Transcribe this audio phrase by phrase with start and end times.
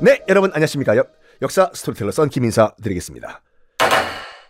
[0.00, 0.96] 네, 여러분 안녕하십니까?
[0.96, 3.42] 역, 역사 스토리텔러 썬 김인사 드리겠습니다.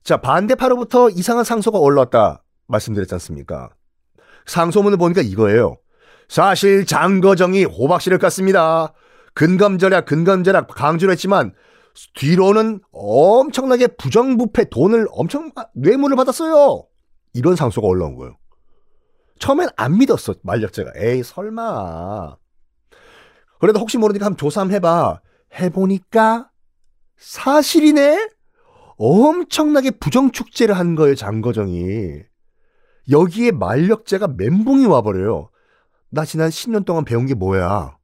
[0.02, 3.70] 자, 반대파로부터 이상한 상소가 올라왔다 말씀드렸지 않습니까?
[4.46, 5.76] 상소문을 보니까 이거예요.
[6.28, 8.92] 사실 장거정이 호박씨를 깠습니다.
[9.34, 11.54] 근검절약, 근검절약 강조를 했지만
[12.14, 16.86] 뒤로는 엄청나게 부정부패 돈을 엄청 뇌물을 받았어요.
[17.32, 18.36] 이런 상소가 올라온 거예요.
[19.38, 20.92] 처음엔 안 믿었어, 만력제가.
[20.96, 22.36] 에이, 설마.
[23.58, 25.20] 그래도 혹시 모르니까 한번 조사 한번 해봐.
[25.58, 26.50] 해보니까
[27.16, 28.28] 사실이네?
[28.96, 32.22] 엄청나게 부정축제를 한 거예요, 장거정이.
[33.10, 35.50] 여기에 만력제가 멘붕이 와버려요.
[36.10, 37.96] 나 지난 10년 동안 배운 게 뭐야?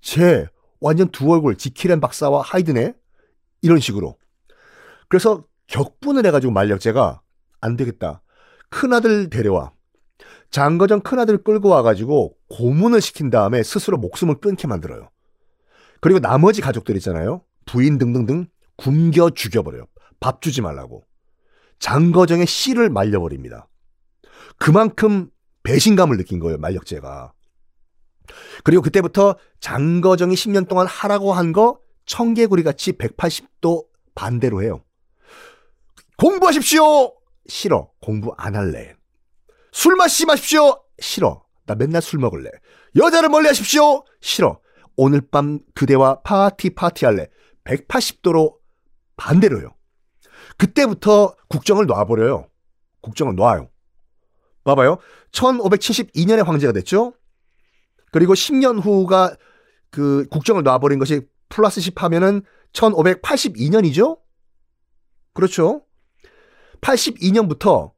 [0.00, 0.46] 쟤
[0.80, 2.94] 완전 두 얼굴 지키렌 박사와 하이드네?
[3.62, 4.18] 이런 식으로.
[5.08, 7.22] 그래서 격분을 해가지고 만력제가
[7.60, 8.22] 안 되겠다.
[8.68, 9.72] 큰아들 데려와.
[10.50, 15.11] 장거정 큰아들 끌고 와가지고 고문을 시킨 다음에 스스로 목숨을 끊게 만들어요.
[16.02, 17.42] 그리고 나머지 가족들 있잖아요.
[17.64, 19.86] 부인 등등등 굶겨 죽여버려요.
[20.20, 21.04] 밥 주지 말라고.
[21.78, 23.68] 장거정의 씨를 말려버립니다.
[24.58, 25.30] 그만큼
[25.62, 27.32] 배신감을 느낀 거예요, 만력제가.
[28.64, 33.86] 그리고 그때부터 장거정이 10년 동안 하라고 한 거 청개구리 같이 180도
[34.16, 34.82] 반대로 해요.
[36.18, 37.14] 공부하십시오!
[37.46, 37.90] 싫어.
[38.00, 38.94] 공부 안 할래.
[39.70, 40.82] 술 마시지 마십시오!
[40.98, 41.44] 싫어.
[41.66, 42.50] 나 맨날 술 먹을래.
[42.96, 44.04] 여자를 멀리 하십시오!
[44.20, 44.60] 싫어.
[44.96, 47.28] 오늘 밤 그대와 파티 파티 할래.
[47.64, 48.56] 180도로
[49.16, 49.74] 반대로요.
[50.56, 52.48] 그때부터 국정을 놔버려요.
[53.00, 53.70] 국정을 놔요.
[54.64, 54.98] 봐봐요.
[55.32, 57.14] 1572년에 황제가 됐죠?
[58.10, 59.36] 그리고 10년 후가
[59.90, 64.20] 그 국정을 놔버린 것이 플러스 10 하면은 1582년이죠?
[65.34, 65.84] 그렇죠?
[66.80, 67.92] 82년부터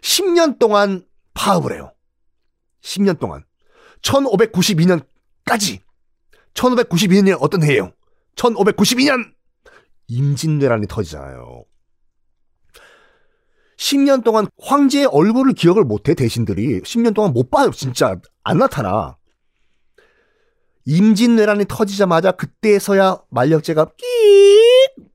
[0.00, 1.92] 10년 동안 파업을 해요.
[2.82, 3.44] 10년 동안.
[4.02, 5.80] 1592년까지.
[6.54, 7.92] 1592년이 어떤 해예요?
[8.36, 9.32] 1592년!
[10.08, 11.64] 임진왜란이 터지잖아요.
[13.76, 16.80] 10년 동안 황제의 얼굴을 기억을 못해, 대신들이.
[16.80, 18.16] 10년 동안 못 봐요, 진짜.
[18.42, 19.16] 안 나타나.
[20.84, 23.90] 임진왜란이 터지자마자 그때서야 만력제가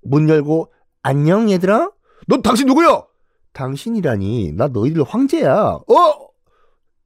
[0.03, 0.71] 끼문 열고
[1.01, 1.91] 안녕 얘들아?
[2.27, 3.03] 너 당신 누구야?
[3.53, 5.51] 당신이라니 나 너희들 황제야.
[5.51, 6.29] 어?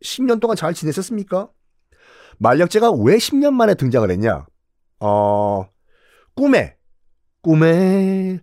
[0.04, 1.50] 10년 동안 잘 지냈었습니까?
[2.40, 4.46] 만력제가 왜 10년 만에 등장을 했냐?
[5.00, 5.68] 어
[6.36, 6.76] 꿈에
[7.42, 8.40] 꿈에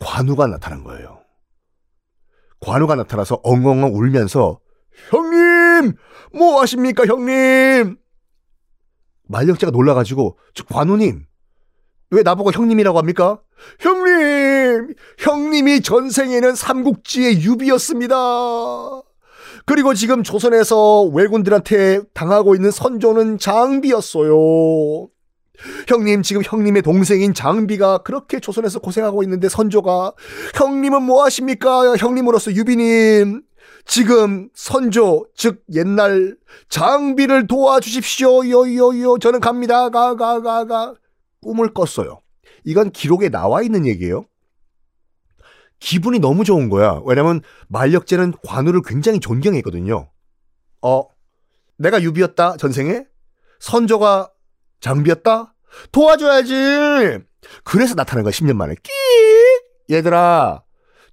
[0.00, 1.20] 관우가 나타난 거예요.
[2.60, 4.60] 관우가 나타나서 엉엉엉 울면서
[5.10, 5.96] 형님
[6.32, 7.96] 뭐 하십니까 형님
[9.24, 11.26] 만력제가 놀라가지고 저 관우님
[12.10, 13.40] 왜 나보고 형님이라고 합니까?
[13.80, 18.14] 형님 형님이 전생에는 삼국지의 유비였습니다.
[19.66, 25.08] 그리고 지금 조선에서 왜군들한테 당하고 있는 선조는 장비였어요.
[25.88, 30.12] 형님 지금 형님의 동생인 장비가 그렇게 조선에서 고생하고 있는데 선조가
[30.56, 31.96] 형님은 뭐 하십니까?
[31.96, 33.42] 형님으로서 유비님
[33.86, 36.36] 지금 선조 즉 옛날
[36.68, 38.46] 장비를 도와주십시오.
[38.48, 39.88] 요요요 저는 갑니다.
[39.90, 40.94] 가 가 가가
[41.40, 42.20] 꿈을 꿨어요.
[42.64, 44.24] 이건 기록에 나와 있는 얘기예요.
[45.84, 47.02] 기분이 너무 좋은 거야.
[47.04, 50.10] 왜냐면 만력제는 관우를 굉장히 존경했거든요.
[50.80, 51.02] 어,
[51.76, 53.04] 내가 유비였다 전생에
[53.60, 54.30] 선조가
[54.80, 55.54] 장비였다
[55.92, 57.18] 도와줘야지.
[57.64, 58.74] 그래서 나타난 거야 10년 만에.
[58.82, 58.90] 끼
[59.94, 60.62] 얘들아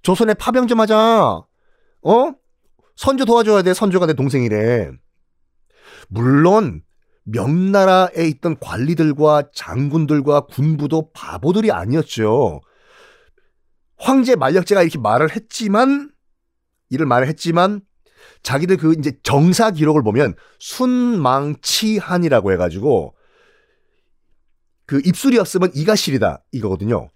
[0.00, 0.96] 조선에 파병 좀 하자.
[0.96, 2.32] 어?
[2.96, 3.74] 선조 도와줘야 돼.
[3.74, 4.90] 선조가 내 동생이래.
[6.08, 6.82] 물론
[7.24, 12.62] 명나라에 있던 관리들과 장군들과 군부도 바보들이 아니었죠.
[14.02, 16.10] 황제 만력제가 이렇게 말을 했지만
[16.90, 17.82] 이를 말을 했지만
[18.42, 23.14] 자기들 그 이제 정사 기록을 보면 순망치한이라고 해가지고
[24.86, 27.10] 그 입술이 없으면 이가 시리다 이거거든요.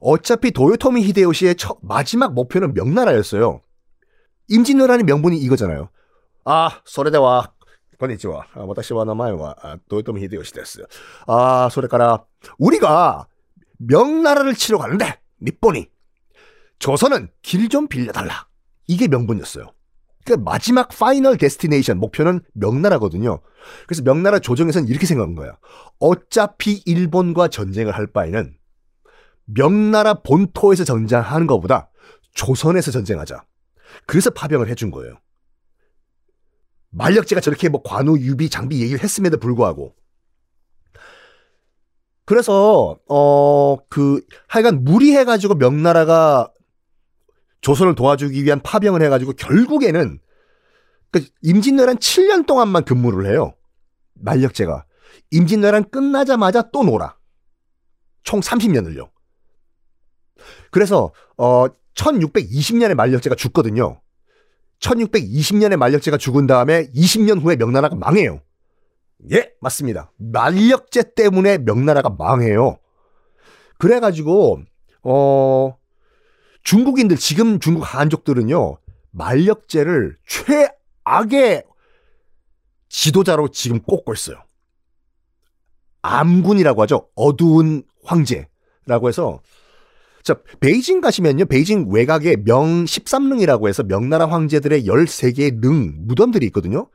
[0.00, 3.62] 어차피 도요토미 히데요시의 첫, 마지막 목표는 명나라였어요.
[4.48, 5.90] 임진왜란의 명분이 이거잖아요.
[6.44, 7.52] 아, それでは
[7.98, 9.54] こんにちは 私の名前が
[9.88, 10.86] 도요토미 히데요시 ですよ.
[11.28, 12.24] 아, それから
[12.58, 13.28] 우리가
[13.78, 15.88] 명나라를 치러 가는데 日本이
[16.78, 18.48] 조선은 길 좀 빌려달라.
[18.86, 19.72] 이게 명분이었어요.
[20.24, 23.40] 그러니까 마지막 final destination 목표는 명나라거든요.
[23.86, 25.56] 그래서 명나라 조정에서는 이렇게 생각한 거야.
[25.98, 28.56] 어차피 일본과 전쟁을 할 바에는
[29.44, 31.90] 명나라 본토에서 전쟁하는 것보다
[32.34, 33.44] 조선에서 전쟁하자.
[34.06, 35.18] 그래서 파병을 해준 거예요.
[36.90, 39.94] 만력제가 저렇게 뭐 관우, 유비, 장비 얘기를 했음에도 불구하고.
[42.24, 46.50] 그래서, 어, 그, 하여간 무리해가지고 명나라가
[47.66, 50.20] 조선을 도와주기 위한 파병을 해가지고 결국에는
[51.10, 53.54] 그 임진왜란 7년 동안만 근무를 해요.
[54.14, 54.84] 만력제가.
[55.32, 57.16] 임진왜란 끝나자마자 또 놀아.
[58.22, 59.10] 총 30년을요.
[60.70, 64.00] 그래서 어 1620년에 만력제가 죽거든요.
[64.78, 68.42] 1620년에 만력제가 죽은 다음에 20년 후에 명나라가 망해요.
[69.32, 70.12] 예, 맞습니다.
[70.18, 72.78] 만력제 때문에 명나라가 망해요.
[73.78, 74.60] 그래가지고
[75.02, 75.76] 어
[76.66, 78.78] 중국인들 지금 중국 한족들은요
[79.12, 81.62] 만력제를 최악의
[82.88, 84.42] 지도자로 지금 꼽고 있어요.
[86.02, 87.08] 암군이라고 하죠.
[87.14, 89.40] 어두운 황제라고 해서
[90.24, 91.44] 자, 베이징 가시면요.
[91.46, 96.88] 베이징 외곽에 명 13릉이라고 해서 명나라 황제들의 13개의 릉, 무덤들이 있거든요.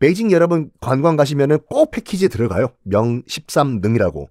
[0.00, 2.72] 베이징 여러분 관광 가시면은 꼭 패키지에 들어가요.
[2.82, 4.26] 명 13릉이라고.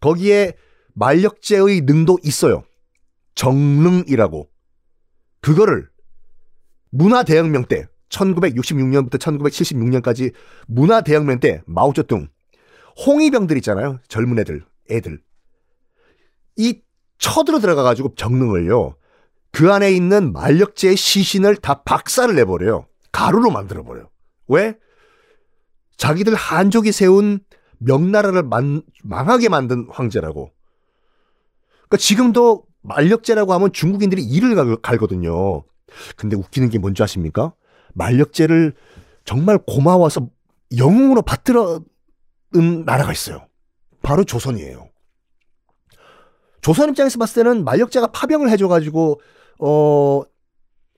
[0.00, 0.54] 거기에
[0.94, 2.62] 만력제의 능도 있어요.
[3.40, 4.50] 정릉이라고.
[5.40, 5.88] 그거를
[6.90, 10.34] 문화 대혁명 때 1966년부터 1976년까지
[10.66, 12.28] 문화 대혁명 때 마오쩌둥
[13.06, 13.98] 홍위병들 있잖아요.
[14.08, 15.22] 젊은 애들, 애들.
[16.56, 16.82] 이
[17.16, 18.96] 쳐들어 들어가 가지고 정릉을요.
[19.52, 22.88] 그 안에 있는 만력제의 시신을 다 박살을 내버려요.
[23.10, 24.10] 가루로 만들어 버려요.
[24.48, 24.76] 왜?
[25.96, 27.40] 자기들 한족이 세운
[27.78, 30.52] 명나라를 만, 망하게 만든 황제라고.
[31.88, 35.62] 그러니까 지금도 만력제라고 하면 중국인들이 이를 갈거든요.
[36.16, 37.52] 근데 웃기는 게 뭔지 아십니까?
[37.94, 38.74] 만력제를
[39.24, 40.28] 정말 고마워서
[40.76, 41.82] 영웅으로 받들어
[42.56, 43.46] 은 나라가 있어요.
[44.02, 44.88] 바로 조선이에요.
[46.62, 49.20] 조선 입장에서 봤을 때는 만력제가 파병을 해줘가지고
[49.60, 50.22] 어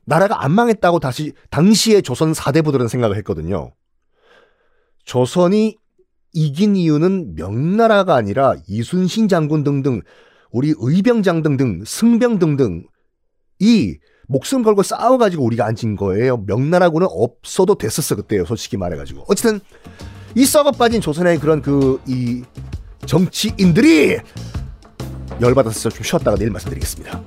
[0.04, 3.72] 나라가 안 망했다고 다시 당시에 조선 사대부들은 생각을 했거든요.
[5.04, 5.76] 조선이
[6.32, 10.00] 이긴 이유는 명나라가 아니라 이순신 장군 등등
[10.52, 12.84] 우리 의병장 등등 승병 등등
[13.58, 13.96] 이
[14.28, 16.38] 목숨 걸고 싸워가지고 우리가 앉은 거예요.
[16.46, 18.44] 명나라군은 없어도 됐었어 그때요.
[18.44, 19.60] 솔직히 말해가지고 어쨌든
[20.34, 22.42] 이 썩어 빠진 조선의 그런 그 이
[23.06, 24.18] 정치인들이
[25.40, 27.22] 열받아서 좀 쉬었다가 내일 말씀드리겠습니다.